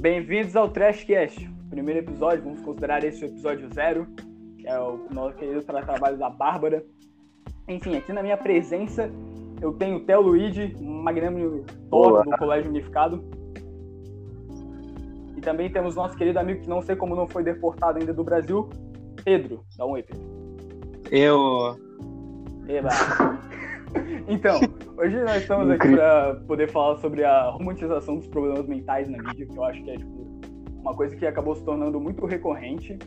[0.00, 4.06] Bem-vindos ao Trashcast, primeiro episódio, vamos considerar esse o episódio zero,
[4.56, 6.84] que é o nosso querido trabalho da Bárbara.
[7.66, 9.10] Enfim, aqui na minha presença
[9.60, 13.24] eu tenho o Theo Luigi, um magnânimo Thor do Colégio Unificado.
[15.36, 18.22] E também temos nosso querido amigo que não sei como não foi deportado ainda do
[18.22, 18.70] Brasil,
[19.24, 19.64] Pedro.
[19.76, 20.22] Dá um oi, Pedro.
[21.10, 21.76] Eu.
[22.68, 22.90] Eba.
[24.28, 24.60] Então,
[24.96, 29.46] hoje nós estamos aqui para poder falar sobre a romantização dos problemas mentais na mídia,
[29.46, 30.40] que eu acho que é tipo,
[30.80, 32.98] uma coisa que acabou se tornando muito recorrente.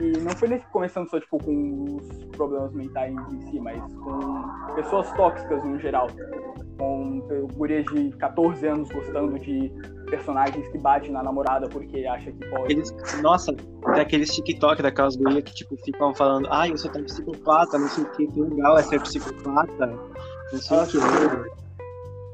[0.00, 4.74] E não foi nem começando só tipo, com os problemas mentais em si, mas com
[4.74, 6.08] pessoas tóxicas no geral.
[6.78, 7.20] Com
[7.54, 9.72] gurias de 14 anos gostando de
[10.06, 12.72] personagens que batem na namorada porque acha que pode.
[12.72, 17.02] Eles, nossa, tem aqueles TikTok daquelas gurias que tipo, ficam falando, ai, eu sou tão
[17.04, 19.86] psicopata, não sei o que, que legal é ser psicopata,
[20.52, 20.98] não sei o que.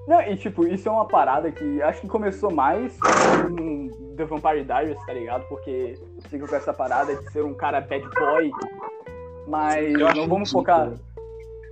[0.09, 4.65] Não, e tipo, isso é uma parada que acho que começou mais com The Vampire
[4.65, 5.47] Diaries, tá ligado?
[5.49, 5.95] Porque
[6.29, 8.51] fica com essa parada de ser um cara bad boy,
[9.49, 10.65] mas não vamos ridículo.
[10.65, 10.93] focar.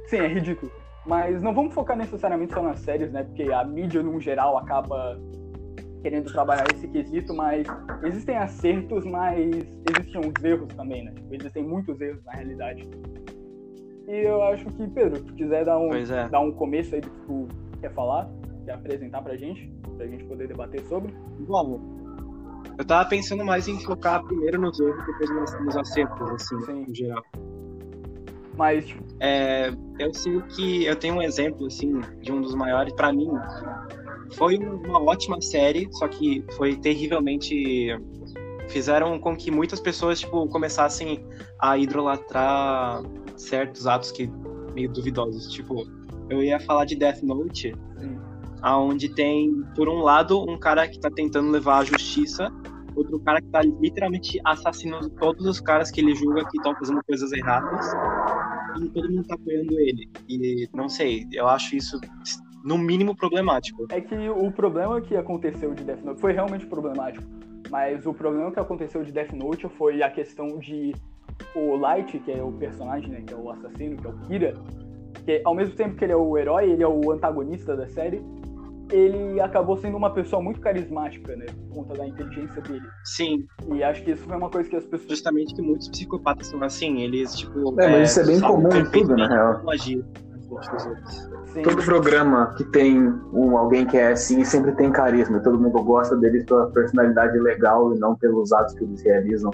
[0.07, 0.73] Sim, é ridículo.
[1.07, 3.25] Mas não vamos focar necessariamente só nas séries, né?
[3.25, 5.19] Porque a mídia, no geral, acaba
[6.03, 7.67] querendo trabalhar esse quesito, mas
[8.05, 9.51] existem acertos, mas
[9.89, 11.13] existem uns erros também, né?
[11.13, 12.89] Tipo, existem muitos erros na realidade.
[14.09, 16.29] E eu acho que, Pedro, se tu quiser dar um, é.
[16.29, 17.49] dar um começo aí do que tu
[17.81, 18.29] quer falar,
[18.65, 21.15] quer apresentar pra gente, pra gente poder debater sobre.
[21.41, 22.00] Bom,
[22.81, 26.87] eu tava pensando mais em focar primeiro nos erros, depois nos, nos acertos, assim, Sim.
[26.89, 27.23] em geral.
[28.57, 29.05] Mas, tipo...
[29.21, 33.29] é, eu sei que eu tenho um exemplo, assim, de um dos maiores, para mim,
[34.33, 37.89] foi uma ótima série, só que foi terrivelmente.
[38.71, 41.23] Fizeram com que muitas pessoas, tipo, começassem
[41.59, 43.03] a idolatrar
[43.37, 44.27] certos atos que
[44.73, 45.53] meio duvidosos.
[45.53, 45.87] Tipo,
[46.31, 47.75] eu ia falar de Death Note,
[48.63, 52.51] aonde tem, por um lado, um cara que tá tentando levar a justiça,
[52.95, 57.01] outro cara que tá literalmente assassinando todos os caras que ele julga que estão fazendo
[57.05, 57.93] coisas erradas,
[58.81, 60.09] e todo mundo tá apoiando ele.
[60.29, 62.01] E não sei, eu acho isso
[62.65, 63.87] no mínimo problemático.
[63.91, 67.25] É que o problema que aconteceu de Death Note foi realmente problemático,
[67.71, 70.95] mas o problema que aconteceu de Death Note foi a questão de
[71.55, 74.55] o Light, que é o personagem, né, que é o assassino, que é o Kira,
[75.25, 78.23] que ao mesmo tempo que ele é o herói, ele é o antagonista da série,
[78.91, 81.47] ele acabou sendo uma pessoa muito carismática, né?
[81.69, 82.87] Por conta da inteligência dele.
[83.05, 83.47] Sim.
[83.73, 85.11] E acho que isso foi uma coisa que as pessoas.
[85.11, 87.81] Justamente que muitos psicopatas são assim, eles, tipo.
[87.81, 89.71] É, mas é, isso é bem comum em tudo, na real.
[89.71, 90.05] Agir.
[91.53, 91.63] Sim.
[91.63, 95.41] Todo programa que tem um, alguém que é assim sempre tem carisma.
[95.41, 99.51] Todo mundo gosta deles pela personalidade legal e não pelos atos que eles realizam.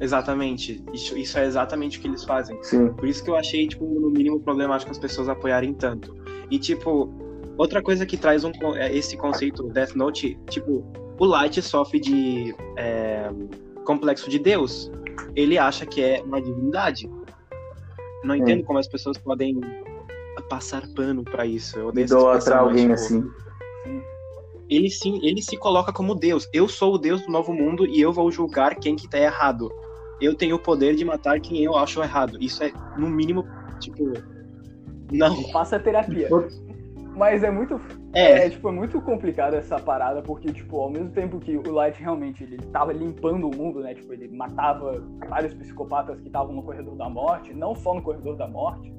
[0.00, 0.82] Exatamente.
[0.92, 2.58] Isso, isso é exatamente o que eles fazem.
[2.62, 2.88] Sim.
[2.88, 6.16] Por isso que eu achei, tipo, no mínimo problemático as pessoas apoiarem tanto.
[6.50, 7.12] E, tipo,
[7.60, 10.84] outra coisa que traz um, é, esse conceito Death Note, tipo,
[11.18, 13.30] o Light sofre de é,
[13.84, 14.90] complexo de Deus.
[15.36, 17.08] Ele acha que é uma divindade.
[18.24, 19.60] Não entendo como as pessoas podem
[20.48, 21.78] passar pano para isso.
[21.78, 23.30] Eu Idolatrar alguém tipo, assim.
[24.68, 26.48] Ele sim, ele se coloca como Deus.
[26.52, 29.70] Eu sou o Deus do novo mundo e eu vou julgar quem que tá errado.
[30.20, 32.38] Eu tenho o poder de matar quem eu acho errado.
[32.40, 33.44] Isso é, no mínimo,
[33.78, 34.12] tipo.
[35.12, 35.50] Não.
[35.50, 36.28] Faça terapia.
[37.16, 37.80] Mas é muito.
[38.12, 38.46] É.
[38.46, 38.50] é.
[38.50, 42.44] tipo, é muito complicado essa parada, porque, tipo, ao mesmo tempo que o Light realmente
[42.44, 43.94] ele tava limpando o mundo, né?
[43.94, 48.36] Tipo, ele matava vários psicopatas que estavam no corredor da morte, não só no corredor
[48.36, 48.92] da morte.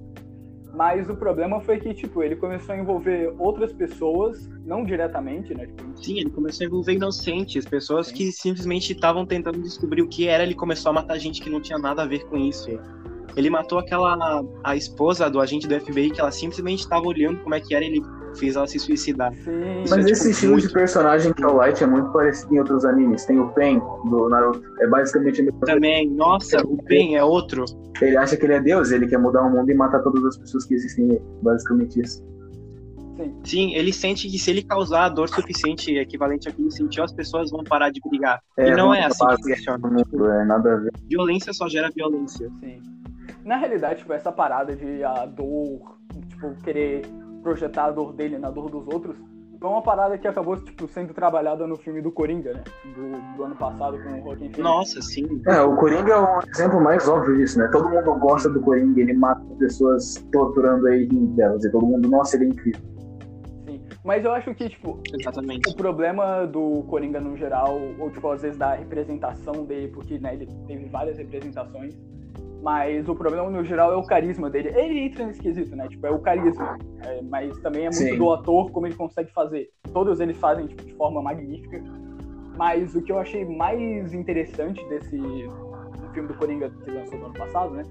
[0.74, 5.66] Mas o problema foi que, tipo, ele começou a envolver outras pessoas, não diretamente, né?
[5.66, 8.16] Tipo, Sim, ele começou a envolver inocentes, pessoas Sim.
[8.16, 11.60] que simplesmente estavam tentando descobrir o que era, ele começou a matar gente que não
[11.60, 12.70] tinha nada a ver com isso.
[13.36, 17.56] Ele matou aquela a esposa do agente do FBI que ela simplesmente estava olhando como
[17.56, 18.02] é que era, ele
[18.36, 19.34] fez ela se suicidar.
[19.36, 19.84] Sim.
[19.90, 20.68] Mas é, esse tipo, estilo muito...
[20.68, 23.26] de personagem que é o Light é muito parecido em outros animes.
[23.26, 24.62] Tem o Pen do Naruto.
[24.80, 27.66] É basicamente o Também, nossa, o Pen é outro.
[28.02, 30.38] Ele acha que ele é Deus, ele quer mudar o mundo e matar todas as
[30.38, 31.22] pessoas que existem nele.
[31.42, 32.24] Basicamente isso.
[33.18, 33.36] Sim.
[33.44, 37.12] Sim, ele sente que se ele causar dor suficiente equivalente ao que ele sentiu, as
[37.12, 38.40] pessoas vão parar de brigar.
[38.58, 39.96] É, e não é assim que funciona.
[39.98, 40.92] Tipo, é, nada a ver.
[41.08, 42.50] Violência só gera violência.
[42.60, 42.82] Sim.
[43.44, 45.98] Na realidade, tipo, essa parada de a dor,
[46.30, 47.02] tipo, querer
[47.42, 49.18] projetar a dor dele na dor dos outros,
[49.62, 52.64] foi uma parada que acabou tipo, sendo trabalhada no filme do Coringa, né?
[52.96, 54.58] Do, do ano passado com o Joaquin Phoenix.
[54.58, 55.42] Nossa, sim.
[55.48, 57.68] É, o Coringa é um exemplo mais óbvio disso, né?
[57.72, 62.38] Todo mundo gosta do Coringa, ele mata pessoas torturando aí delas, e todo mundo, nossa,
[62.38, 62.82] ele é incrível.
[63.68, 65.70] Sim, mas eu acho que, tipo, Exatamente.
[65.70, 70.34] o problema do Coringa no geral, ou, tipo, às vezes da representação dele, porque, né,
[70.34, 71.96] ele teve várias representações,
[72.62, 74.70] mas o problema, no geral, é o carisma dele.
[74.76, 75.88] Ele entra nesse quesito, né?
[75.88, 76.78] Tipo, é o carisma.
[77.04, 78.18] É, mas também é muito Sim.
[78.18, 79.70] do ator como ele consegue fazer.
[79.92, 81.82] Todos eles fazem tipo, de forma magnífica.
[82.56, 85.18] Mas o que eu achei mais interessante desse
[86.14, 87.84] filme do Coringa que lançou no ano passado, né?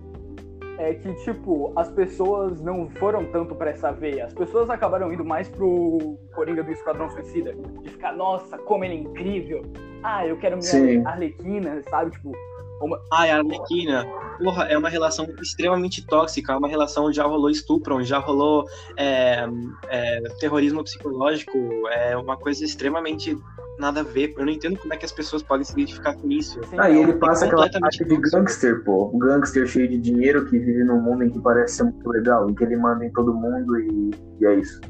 [0.78, 4.26] É que, tipo, as pessoas não foram tanto pra essa veia.
[4.26, 7.52] As pessoas acabaram indo mais pro Coringa do Esquadrão Suicida.
[7.82, 9.62] De ficar, nossa, como ele é incrível.
[10.02, 12.12] Ah, eu quero minha Arlequina, sabe?
[12.12, 12.32] Tipo,
[12.80, 12.98] uma...
[13.12, 14.06] Ai, a Arlequina,
[14.42, 18.18] porra, é uma relação extremamente tóxica, é uma relação onde já rolou estupro, onde já
[18.18, 18.66] rolou
[18.96, 19.46] é,
[19.88, 21.58] é, terrorismo psicológico,
[21.90, 23.36] é uma coisa extremamente
[23.78, 24.34] nada a ver.
[24.36, 26.60] Eu não entendo como é que as pessoas podem se identificar com isso.
[26.78, 29.10] Ah, e ele passa aquela parte de gangster, pô.
[29.14, 32.48] Um gangster cheio de dinheiro que vive num mundo em que parece ser muito legal,
[32.48, 34.10] em que ele manda em todo mundo e,
[34.40, 34.80] e é isso.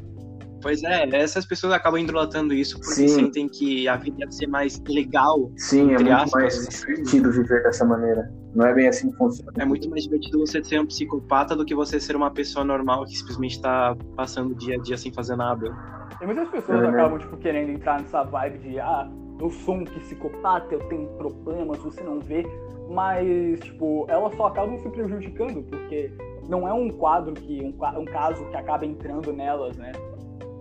[0.61, 3.07] Pois é, essas pessoas acabam idolatando isso porque Sim.
[3.07, 5.51] sentem que a vida deve ser mais legal.
[5.57, 6.31] Sim, é muito aspas.
[6.33, 8.31] mais divertido viver dessa maneira.
[8.53, 9.51] Não é bem assim que funciona.
[9.57, 13.05] É muito mais divertido você ser um psicopata do que você ser uma pessoa normal
[13.05, 15.73] que simplesmente está passando o dia a dia sem fazer nada.
[16.21, 19.09] E muitas pessoas é, acabam, tipo, querendo entrar nessa vibe de, ah,
[19.39, 22.45] eu sou um psicopata, eu tenho problemas, você não vê.
[22.89, 26.11] Mas, tipo, elas só acabam se prejudicando, porque
[26.47, 29.93] não é um quadro que, um, um caso que acaba entrando nelas, né?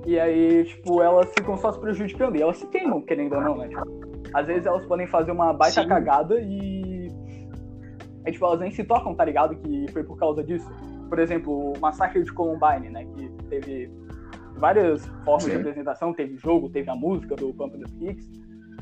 [0.07, 2.37] E aí, tipo, elas ficam só se prejudicando.
[2.37, 3.69] E elas se queimam, querendo ou não, né?
[3.69, 3.85] Tipo,
[4.35, 5.89] às vezes elas podem fazer uma baita Sim.
[5.89, 7.09] cagada e.
[8.25, 9.57] Aí, tipo, elas nem se tocam, tá ligado?
[9.57, 10.71] Que foi por causa disso.
[11.09, 13.05] Por exemplo, o Massacre de Columbine, né?
[13.05, 13.91] Que teve
[14.57, 15.51] várias formas Sim.
[15.51, 16.13] de apresentação.
[16.13, 18.29] Teve jogo, teve a música do Pump the Kicks.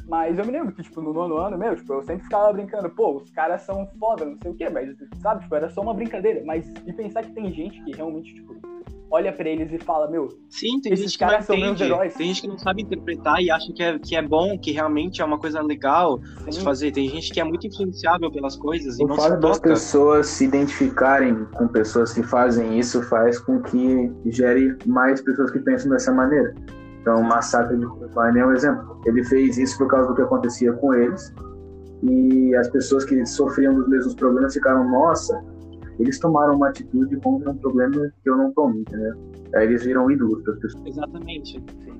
[0.08, 2.88] Mas eu me lembro que, tipo, no nono ano, meu, tipo, eu sempre ficava brincando,
[2.88, 5.92] pô, os caras são foda, não sei o quê, mas, sabe, tipo, era só uma
[5.92, 6.42] brincadeira.
[6.46, 8.54] Mas e pensar que tem gente que realmente, tipo,
[9.10, 12.14] olha para eles e fala, meu, Sim, tem esses caras são meus heróis.
[12.14, 15.22] Tem gente que não sabe interpretar e acha que é, que é bom, que realmente
[15.22, 16.50] é uma coisa legal Sim.
[16.50, 16.92] de fazer.
[16.92, 20.44] Tem gente que é muito influenciável pelas coisas o e não fato das pessoas se
[20.44, 26.12] identificarem com pessoas que fazem isso faz com que gere mais pessoas que pensam dessa
[26.12, 26.54] maneira.
[27.00, 29.00] Então, o Massacre de Columbine é um exemplo.
[29.06, 31.32] Ele fez isso por causa do que acontecia com eles
[32.02, 35.42] e as pessoas que sofriam dos mesmos problemas ficaram, nossa,
[35.98, 39.14] eles tomaram uma atitude contra um problema que eu não tomo, entendeu?
[39.54, 40.86] Aí eles viram ídolos das pessoas.
[40.86, 41.62] Exatamente.
[41.84, 41.98] Sim.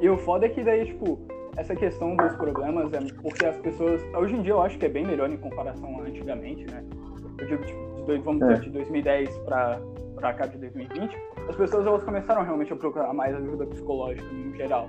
[0.00, 1.18] E o foda é que daí, tipo,
[1.56, 4.02] essa questão dos problemas é porque as pessoas.
[4.16, 6.84] Hoje em dia eu acho que é bem melhor em comparação a antigamente, né?
[7.38, 8.60] Eu digo, tipo, de, vamos dizer, é.
[8.60, 9.80] de 2010 pra,
[10.14, 11.16] pra cá de 2020,
[11.48, 14.88] as pessoas elas começaram realmente a procurar mais ajuda psicológica no geral.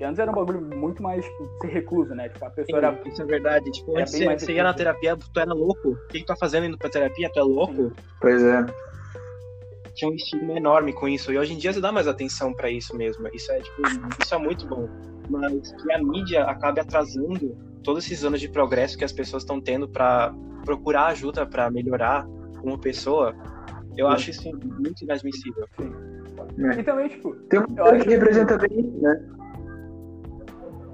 [0.00, 2.30] Porque antes era um bagulho muito mais, tipo, ser recluso, né?
[2.30, 3.00] Tipo, a pessoa Sim, era.
[3.06, 3.70] Isso é verdade.
[3.70, 5.90] Tipo, antes você, você ia na terapia, tu era louco.
[5.90, 7.28] O que, que tu tá fazendo indo pra terapia?
[7.30, 7.74] Tu é louco?
[7.74, 7.92] Sim.
[8.18, 8.64] Pois é.
[9.92, 11.30] Tinha um estigma enorme com isso.
[11.30, 13.28] E hoje em dia você dá mais atenção para isso mesmo.
[13.34, 13.82] Isso é, tipo,
[14.22, 14.88] isso é muito bom.
[15.28, 17.54] Mas que a mídia acabe atrasando
[17.84, 22.26] todos esses anos de progresso que as pessoas estão tendo para procurar ajuda para melhorar
[22.64, 23.34] uma pessoa,
[23.98, 24.14] eu Sim.
[24.14, 24.50] acho isso
[24.80, 25.68] muito inadmissível.
[25.78, 25.92] Sim.
[26.58, 26.80] É.
[26.80, 27.34] E também, tipo.
[27.50, 29.39] Tem um que representa bem, né?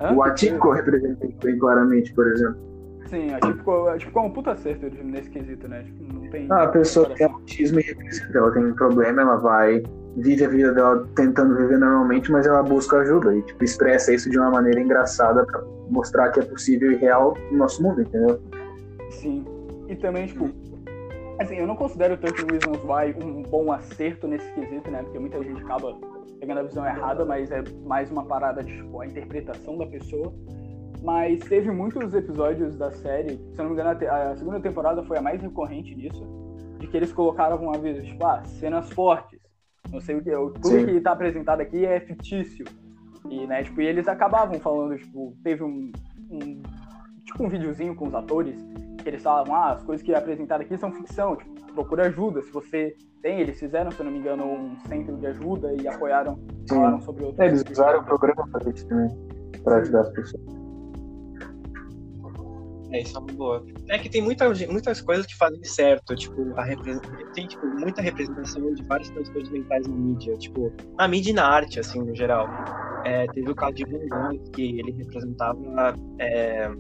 [0.01, 0.15] Hã?
[0.15, 2.57] O Atípico representa bem claramente, por exemplo.
[3.07, 5.83] Sim, Atípico, Atípico é um puta acerto nesse quesito, né?
[5.85, 6.49] Tipo, não tem.
[6.51, 8.39] Ah, a pessoa tem autismo e representa.
[8.39, 9.83] Ela tem um problema, ela vai.
[10.17, 14.31] Vive a vida dela tentando viver normalmente, mas ela busca ajuda e tipo, expressa isso
[14.31, 18.41] de uma maneira engraçada para mostrar que é possível e real no nosso mundo, entendeu?
[19.11, 19.45] Sim.
[19.89, 20.51] E também, tipo,
[21.39, 25.03] assim, eu não considero tanto o Reasons Why um bom acerto nesse quesito, né?
[25.03, 25.95] Porque muita gente acaba
[26.39, 30.33] pegando a visão errada, mas é mais uma parada de tipo, a interpretação da pessoa.
[31.03, 35.23] Mas teve muitos episódios da série, se não me engano, a segunda temporada foi a
[35.23, 36.27] mais recorrente nisso,
[36.79, 39.41] de que eles colocaram uma vez, tipo, ah, cenas fortes.
[39.93, 40.85] Não sei o que, tudo Sim.
[40.87, 42.65] que está apresentado aqui é fictício.
[43.31, 45.93] E, né, tipo, e eles acabavam falando, tipo, teve um,
[46.31, 46.63] um
[47.25, 48.57] tipo um videozinho com os atores
[49.03, 52.43] que eles falavam, ah, as coisas que apresentaram aqui são ficção, tipo, procura ajuda.
[52.43, 55.87] Se você tem, eles fizeram, se eu não me engano, um centro de ajuda e
[55.87, 57.41] apoiaram, falaram sobre outros.
[57.41, 59.11] É, eles usaram o programa para isso também,
[59.63, 60.57] para ajudar as pessoas.
[62.93, 63.67] É, isso é uma boa.
[63.91, 66.65] É que tem muita, muitas coisas que fazem certo, tipo, a
[67.35, 71.47] tem tipo, muita representação de vários transtornos mentais na mídia, tipo, na mídia e na
[71.47, 72.49] arte, assim, no geral.
[73.05, 76.71] É, teve o caso de Van Gogh, que ele representava é,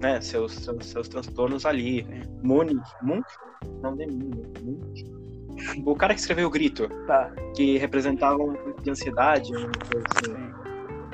[0.00, 2.06] né, seus, seus, seus transtornos ali.
[2.42, 3.28] Munich, Munch?
[3.82, 5.18] Não, nem Munich.
[5.84, 7.32] O cara que escreveu o Grito, tá.
[7.54, 10.58] que representava um tipo de ansiedade, assim.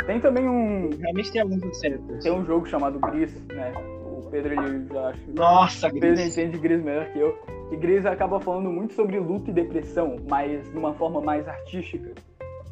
[0.06, 0.90] Tem também um.
[0.98, 2.22] Realmente tem alguns acertos.
[2.22, 3.72] Tem um jogo chamado Gris, né?
[4.04, 5.20] O Pedro ele já acho.
[5.34, 6.36] Nossa, o Pedro Gris.
[6.36, 7.38] entende Gris melhor que eu.
[7.72, 12.12] E Gris acaba falando muito sobre luto e depressão, mas de uma forma mais artística.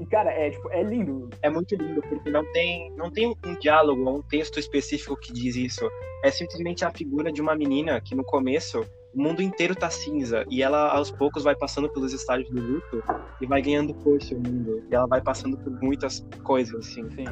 [0.03, 1.31] E, cara, é, tipo, é lindo.
[1.43, 5.55] É muito lindo, porque não tem, não tem um diálogo, um texto específico que diz
[5.55, 5.89] isso.
[6.25, 8.81] É simplesmente a figura de uma menina que no começo
[9.15, 13.05] o mundo inteiro tá cinza e ela aos poucos vai passando pelos estágios do luto
[13.41, 14.83] e vai ganhando cor seu mundo.
[14.91, 17.09] E ela vai passando por muitas coisas, assim.
[17.11, 17.27] Sim.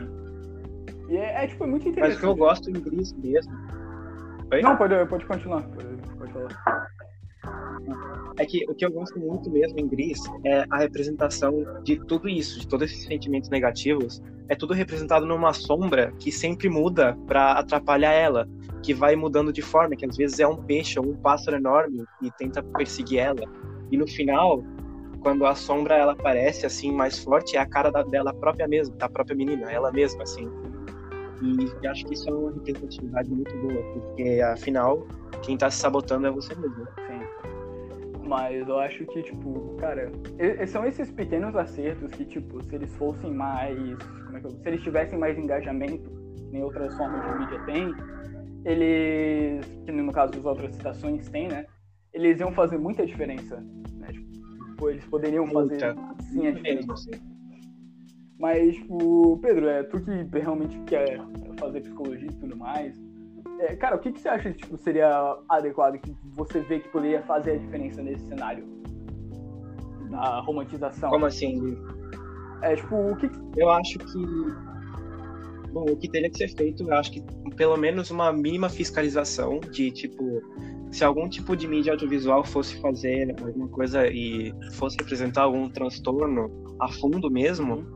[1.08, 2.14] E é, é, tipo, muito interessante.
[2.14, 3.52] Mas o que eu gosto em Gris mesmo.
[4.52, 4.62] Oi?
[4.62, 5.62] Não, pode, pode continuar.
[5.62, 6.90] Pode, pode falar.
[8.36, 12.28] É que o que eu gosto muito mesmo em Gris é a representação de tudo
[12.28, 14.22] isso, de todos esses sentimentos negativos.
[14.48, 18.48] É tudo representado numa sombra que sempre muda para atrapalhar ela,
[18.82, 22.04] que vai mudando de forma, que às vezes é um peixe ou um pássaro enorme
[22.22, 23.42] e tenta perseguir ela.
[23.90, 24.62] E no final,
[25.20, 28.94] quando a sombra ela aparece assim mais forte, é a cara da, dela própria mesma,
[28.96, 30.48] da própria menina, ela mesma assim.
[31.42, 35.06] E acho que isso é uma representatividade muito boa, porque afinal,
[35.42, 36.86] quem tá se sabotando é você mesmo.
[36.86, 36.99] Sim.
[38.30, 40.08] Mas eu acho que, tipo, cara,
[40.68, 43.76] são esses pequenos acertos que, tipo, se eles fossem mais.
[44.24, 46.08] Como é que eu, Se eles tivessem mais engajamento,
[46.52, 47.92] em outras formas de mídia tem,
[48.64, 49.66] eles.
[49.84, 51.66] Que no caso das outras citações tem, né?
[52.14, 53.56] Eles iam fazer muita diferença.
[53.96, 54.12] Né?
[54.12, 57.10] Tipo, eles poderiam fazer sim a diferença.
[58.38, 61.18] Mas, tipo, Pedro, é tu que realmente quer
[61.58, 62.96] fazer psicologia e tudo mais.
[63.60, 66.88] É, cara, o que, que você acha que tipo, seria adequado, que você vê que
[66.88, 68.64] poderia fazer a diferença nesse cenário?
[70.10, 71.10] Da romantização.
[71.10, 71.76] Como assim?
[72.62, 73.30] É, tipo, o que.
[73.56, 74.18] Eu acho que.
[75.72, 77.22] Bom, o que teria que ser feito, eu acho que
[77.54, 80.42] pelo menos uma mínima fiscalização de, tipo,
[80.90, 86.50] se algum tipo de mídia audiovisual fosse fazer alguma coisa e fosse apresentar algum transtorno
[86.80, 87.86] a fundo mesmo,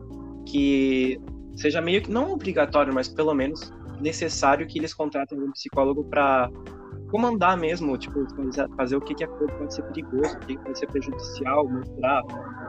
[0.46, 1.18] que
[1.56, 6.50] seja meio que não obrigatório, mas pelo menos necessário que eles contratem um psicólogo para
[7.10, 8.26] comandar mesmo, tipo,
[8.76, 12.22] fazer o que, que pode ser perigoso, o que, que pode ser prejudicial, mostrar.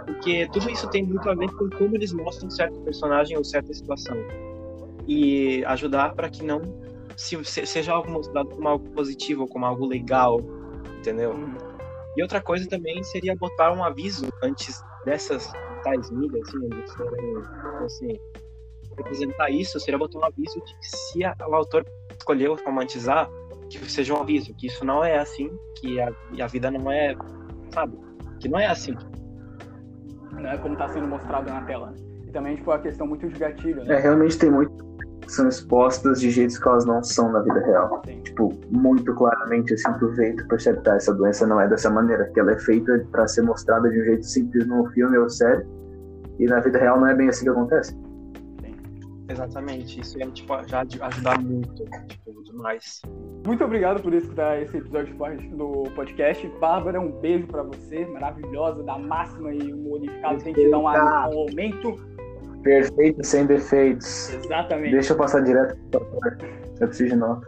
[0.06, 3.74] Porque tudo isso tem muito a ver com como eles mostram certo personagem ou certa
[3.74, 4.16] situação.
[5.08, 6.62] E ajudar para que não
[7.18, 10.40] se, seja algo mostrado como algo positivo, ou como algo legal,
[11.00, 11.32] entendeu?
[11.32, 11.56] Uhum.
[12.16, 15.52] E outra coisa também seria botar um aviso antes dessas
[15.84, 17.38] tais mídias, assim, onde forem,
[17.84, 18.20] assim,
[18.98, 21.86] representar isso, seria botar um aviso de que se a, o autor
[22.18, 23.30] escolheu romantizar,
[23.70, 26.12] que seja um aviso, que isso não é assim, que a,
[26.42, 27.16] a vida não é,
[27.74, 27.98] sabe?
[28.40, 28.96] Que não é assim.
[30.32, 31.94] Não é como está sendo mostrado na tela.
[32.28, 33.96] E também, tipo, a questão muito de gatilho, né?
[33.96, 34.86] É, realmente tem muito
[35.28, 38.02] são expostas de jeitos que elas não são na vida real.
[38.06, 38.22] Sim.
[38.22, 42.30] Tipo, muito claramente, assim, tu vê tu percebe que essa doença não é dessa maneira,
[42.34, 45.66] que ela é feita para ser mostrada de um jeito simples no filme ou série,
[46.40, 47.98] e na vida real não é bem assim que acontece.
[49.28, 53.02] Exatamente, isso ia tipo, já ajudar muito, tipo, demais.
[53.46, 55.16] Muito obrigado por escutar esse episódio
[55.56, 56.48] do podcast.
[56.60, 60.88] Bárbara, um beijo para você, maravilhosa, da máxima e o modificado tem que dar um
[60.88, 61.98] aumento
[62.66, 64.34] Perfeito, sem defeitos.
[64.34, 64.92] Exatamente.
[64.92, 65.78] Deixa eu passar direto
[66.82, 67.48] Eu preciso de nota.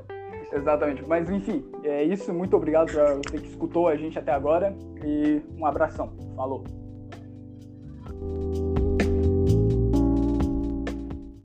[0.54, 1.04] Exatamente.
[1.08, 2.32] Mas enfim, é isso.
[2.32, 4.76] Muito obrigado para você que escutou a gente até agora.
[5.04, 6.14] E um abração.
[6.36, 6.64] Falou.